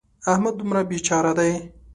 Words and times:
احمد 0.31 0.53
دومره 0.59 0.81
بې 0.89 0.97
چاره 1.07 1.31
دی. 1.39 1.51